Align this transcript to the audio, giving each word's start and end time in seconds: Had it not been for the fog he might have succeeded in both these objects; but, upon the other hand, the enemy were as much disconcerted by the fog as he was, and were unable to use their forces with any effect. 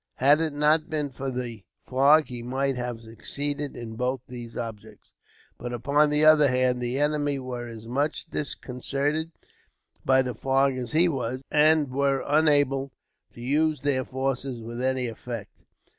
Had 0.15 0.41
it 0.41 0.53
not 0.53 0.89
been 0.89 1.11
for 1.11 1.29
the 1.29 1.63
fog 1.85 2.25
he 2.25 2.41
might 2.41 2.75
have 2.75 3.01
succeeded 3.01 3.75
in 3.77 3.95
both 3.95 4.21
these 4.27 4.57
objects; 4.57 5.13
but, 5.59 5.71
upon 5.71 6.09
the 6.09 6.25
other 6.25 6.47
hand, 6.47 6.81
the 6.81 6.97
enemy 6.97 7.37
were 7.37 7.67
as 7.67 7.85
much 7.87 8.25
disconcerted 8.25 9.31
by 10.03 10.23
the 10.23 10.33
fog 10.33 10.75
as 10.75 10.93
he 10.93 11.07
was, 11.07 11.43
and 11.51 11.91
were 11.91 12.23
unable 12.25 12.91
to 13.35 13.41
use 13.41 13.81
their 13.81 14.03
forces 14.03 14.59
with 14.59 14.81
any 14.81 15.05
effect. 15.05 15.51